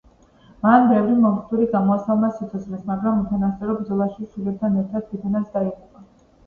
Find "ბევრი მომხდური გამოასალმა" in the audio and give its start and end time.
0.91-2.31